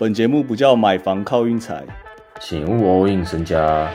[0.00, 1.84] 本节目不叫买房靠运财，
[2.40, 3.92] 请勿 all in 身家。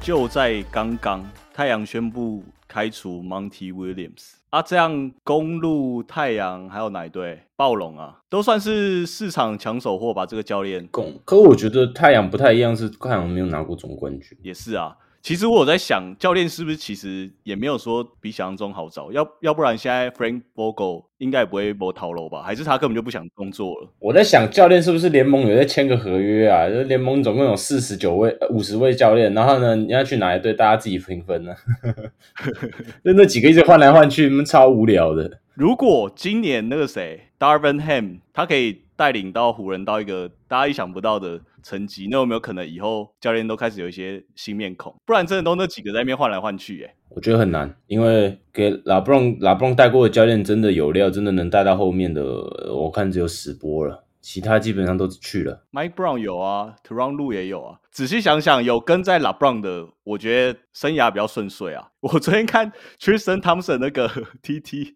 [0.00, 7.40] 就在刚刚，太阳宣布开除 Monty Williams 啊，这样公路、太阳还有哪一队？
[7.56, 10.24] 暴龙啊，都算是市场抢手货吧。
[10.24, 14.38] 这个教练，共，可我觉得太阳不太一样，是太阳没有拿过总冠军。
[14.42, 14.96] 也是啊。
[15.26, 19.10] 其实我在想，教练是不是其实也没有说比想象中好找？
[19.10, 22.44] 要要不然现在 Frank Vogel 应该也不会博逃楼吧？
[22.44, 23.88] 还是他根本就不想工作了？
[23.98, 26.70] 我在想，教练是不是联盟有在签个合约啊？
[26.70, 31.52] 就联盟总共有四十九位、五十位教练，然后呢，你要去哪一队，大家自己评分呢？
[33.04, 35.40] 就那几个一直换来换去，们超无聊的。
[35.54, 41.40] 如果今年那个谁 Darvin Ham 他可以带领到湖人到一个大家意想不到的。
[41.66, 44.94] 成绩那有没有可能以后教练都开始有一些新面孔？
[45.04, 52.22] 不然真的都那几个在那边换来换去，哎，我觉得很难，因为给拉布隆拉布隆带过的教练真的有料，真的能带到后面的，
[52.72, 55.64] 我看只有史波了，其他基本上都去了。
[55.72, 57.80] Mike Brown 有啊，Teron Lu 也有啊。
[57.90, 61.88] 仔细想想，有跟在拉布隆的，我觉得生涯比较顺遂啊。
[62.00, 64.08] 我昨天看 Tristan Thompson 那个
[64.40, 64.94] TT。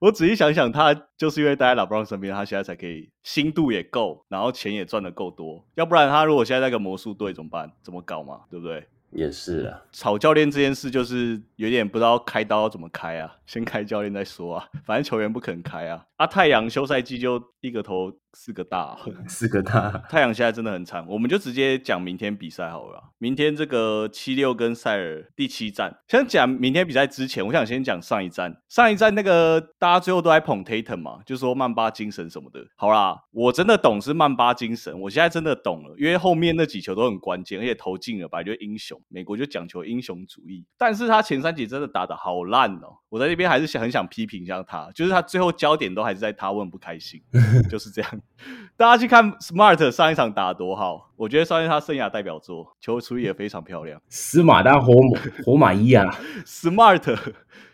[0.00, 5.64] 我仔细想想，他就是因为待在老布朗身边，他现在才可以心度也够，然后钱也赚的够多。
[5.74, 7.72] 要不然他如果现在在个魔术队怎么办？
[7.82, 8.40] 怎么搞嘛？
[8.50, 8.86] 对不对？
[9.12, 16.04] 也是啊，炒教练这件事就是有点不知道开刀怎么开啊，先开教练再说啊，反正球员不肯开啊。
[16.16, 18.12] 啊，太阳休赛季就一个头。
[18.38, 19.90] 四个大， 四个大。
[20.10, 23.02] 太阳现在真的很惨，我们就直接讲明天比赛好了。
[23.18, 28.60] 明天这个七六跟塞尔第七战，先讲明天比赛之前，我想先讲上一站。
[28.68, 32.60] 上一站那个大家最后都在捧 Tatum 嘛，就说曼巴精神什么的。
[32.76, 39.00] 好啦，我真的懂是曼巴精神，我现在真的懂了，因为后面那几球都很关键，而且投进了，本来就英雄。
[39.08, 42.98] 美国就讲求英雄主义，但是他前三节真的打的好烂哦。
[43.08, 47.18] 我在那边还是想很想批评一下他，就是他最后焦点都还是在他，我很不开心，
[47.70, 48.20] 就是这样。
[48.76, 54.00] 大家去看 Smart 上一场打多好，我觉得算是他生涯代表作，球处理也非常漂亮。
[54.08, 54.92] 司马当活
[55.44, 56.14] 活马一啊
[56.44, 57.18] ，Smart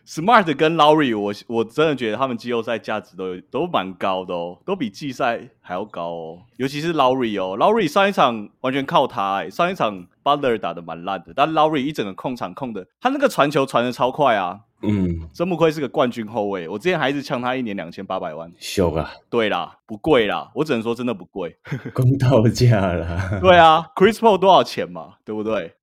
[0.06, 6.38] Smart 跟 Laurie，我我真的觉得他们季后赛价值都都蛮高的哦，都比季赛还要高哦。
[6.56, 14.60] 尤其是 Laurie 哦，Laurie 上一场完全靠他，哎，上一场 Butler 打的蛮烂的，但 Laurie 一整个控场控的，他那个传球传的超快啊。
[14.82, 16.69] 嗯，真不愧是个冠军后卫。
[16.69, 19.10] 我之前还一直呛他一年两千八百万，凶啊！
[19.31, 21.56] 对啦，不贵啦，我只能说真的不贵，
[21.94, 23.38] 公道价啦。
[23.41, 25.15] 对啊，Chris Paul 多少钱嘛？
[25.25, 25.75] 对不对？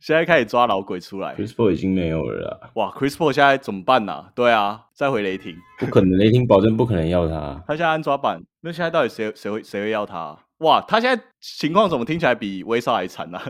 [0.00, 2.70] 现在开始抓老鬼出来，Chris Paul 已经没有了。
[2.74, 4.26] 哇，Chris Paul 现在怎么办呢？
[4.34, 7.62] 对啊，再回雷霆，不可能，雷霆保证不可能要他。
[7.66, 10.38] 他现在安抓板，那现在到底谁谁会谁会要他？
[10.58, 13.40] 哇，他现在情况怎么听起来比威少还惨呢？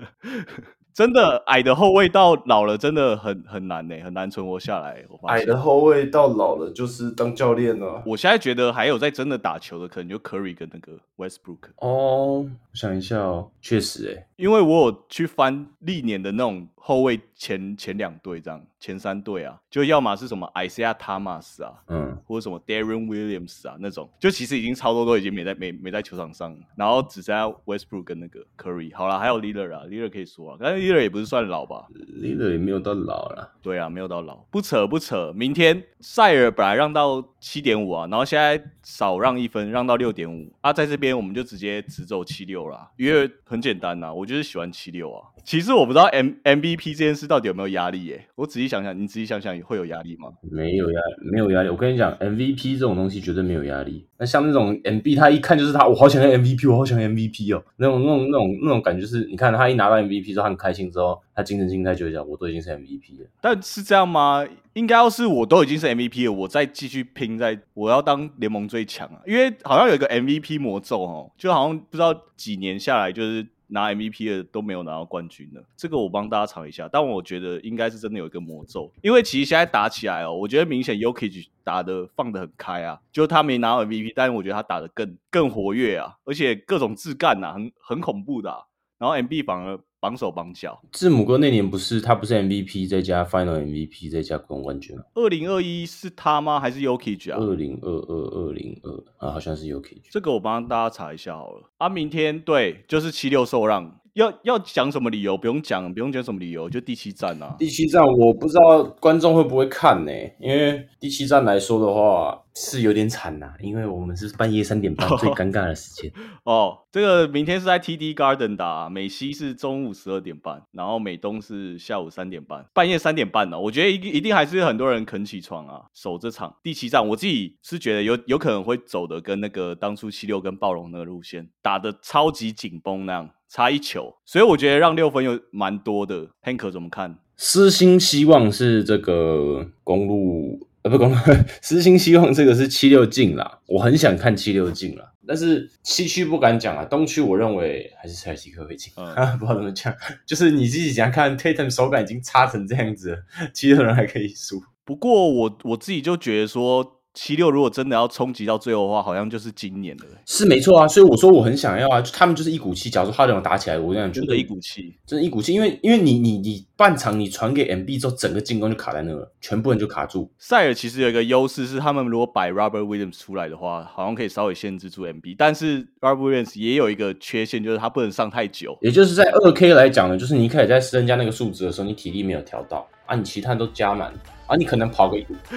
[0.96, 5.04] 真的矮的后卫到老了真的很很难呢，很难存活下来。
[5.26, 8.02] 矮的后卫到老了就是当教练了。
[8.06, 11.68] 我现在觉得还有在真的打球的，可能就 Curry 跟那个 Westbrook。
[11.76, 18.64] 哦，我想一下哦，确实哎，因为我有去翻历年的那种后卫前前两队这样。
[18.78, 28.94] 前三队啊，就要么是什么 Isaiah Thomas 啊，嗯，或者什么 Darren Williams 啊那种，就其实已经超多都已经没在没没在球场上，然后只剩下 Westbrook 跟那个 Curry。
[28.94, 31.86] 好了，还有 Lillard 啊，Lillard 可以说啊，但是 Lillard 也不是算老吧
[32.20, 33.52] ，Lillard 也没有到老了。
[33.62, 35.32] 对啊，没有到老，不扯不扯。
[35.34, 45.26] 明天塞尔本来让到七点五啊，然后现在少让一分，让到六点五啊，在这边我们就直接直走七六啦，因为很简单呐，我就是喜欢七六啊。
[45.44, 50.28] 其实我不知道 M MVP 这件事到底有没有压力耶，我仔细想想，你仔细想想会有压力吗？
[50.48, 51.00] 没有压，
[51.32, 51.68] 没有压力。
[51.68, 54.06] 我跟你讲，MVP 这种东西绝对没有压力。
[54.16, 57.64] 那像那种 MB，他一看就是他，我好想要 MVP，我好想要 MVP 哦。
[57.78, 63.28] 那种那种那种那种感觉是，你看他一拿到 MVP 之后，他很开心之后，他精神心态就会讲，我都已经是 MVP 了。
[63.40, 64.44] 但是这样吗？
[64.72, 69.20] 应该要是我都已经是 MVP 了，我再继续拼，在我要当联盟最强啊。
[69.26, 73.46] 因为好像有一个 MVP 魔咒哦，就好像不知道几年下来就是。
[73.68, 76.88] 拿 MVP 的都没有拿到冠军的，这个我帮大家尝一下。
[76.88, 88.66] 但我觉得应该是真的有一个魔咒，因为其实现在打起来哦，我觉得明显 Yoki 打的放的很开啊，就他没拿到 MVP，但是我觉得他打的更更活跃啊，而且各种自干呐，很很恐怖的。
[88.98, 89.78] 然后 MB 反而。
[89.98, 95.02] 绑手绑脚，字母哥那年不是他不是 MVP 再加 Final MVP 再加总冠军吗？
[95.14, 96.60] 二零二一是他吗？
[96.60, 97.38] 还是 Yoki 啊？
[97.38, 99.96] 二零二二二零二啊，好像是 Yoki。
[100.08, 101.62] 这个我帮大家查一下好了。
[101.78, 103.98] 啊，明天对，就是七六受让。
[104.12, 105.36] 要要讲什么理由？
[105.36, 107.56] 不用讲，不用讲什么理由，就第七站啊。
[107.58, 110.12] 第七站我不知道观众会不会看呢？
[110.38, 116.10] 因为第七站来说的话，是有点惨呐、因为我们是半夜三点半最 尴尬的时间。
[116.44, 127.06] 哦，这个明天是在 TD Garden 打，美西是中午十二点半，然后美东是下午三点半，半夜三点半呢、我觉得一定一定还是很多人肯起床啊，守这场第七战。
[127.06, 136.30] 我自己是觉得有有可能会走的跟那个当初七六跟暴龙那个路线打的超级紧绷那样，差一球，所以我觉得让六分有蛮多的。
[136.42, 137.18] Hank 怎么看？
[137.36, 141.16] 私心希望是这个公路，呃，不公路，
[141.60, 149.92] 私心希望这个是七六进啦，我很想看七六进啦，但是西区不敢讲啊，东区我认为还是塞尔西克会进，嗯 不知道怎么讲，
[150.24, 153.18] 就是你自己想看 Tatum 手感已经差成这样子了，
[153.52, 164.94] 七六人还可以输，不过我我自己就觉得说，七六如果真的要冲击到最后的话，好像就是今年了、欸是没错啊，所以我说我很想要啊，他们就是一股气，假如说哈登有打起来，我这样觉得一股气。
[165.06, 175.36] 真的一股气，因为因为你你你半场你传给 MB 之后，整个进攻就卡在那了，全部人就卡住，塞尔其实有一个优势是，他们如果摆 Robert Williams 出来的话，好像可以稍微限制住 MB。
[175.38, 178.76] 但是 Robert Williams 也有一个缺陷，就是他不能上太久。
[178.82, 184.12] 也就是在二 K 来讲呢，就是你一开始在增加那个数值的时候，你体力没有调到啊，你其他都加满
[184.46, 185.16] 啊，你可能跑个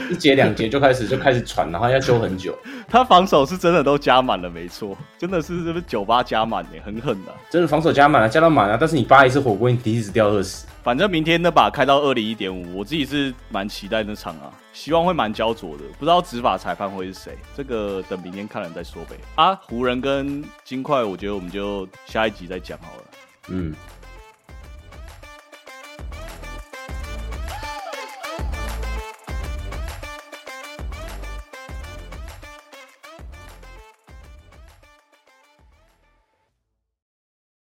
[0.10, 2.58] 一节两节就开始就开始喘，然后要休很久，
[2.88, 10.66] 他防守是真的都加满了，没错，真的是这不酒吧加满耶，很狠的、真的防守加满了，加到满了，但是你扒一次火锅，你第一次掉二十。
[10.82, 15.84] 反正明天那把开到二零一点五，我自己是蛮期待那场啊，希望会蛮焦灼的。
[16.00, 19.16] 不知道执法裁判会是谁，这个等明天看了再说呗。
[19.36, 23.04] 啊，湖人跟金块，我觉得我们就下一集再讲好了。
[23.50, 23.76] 嗯，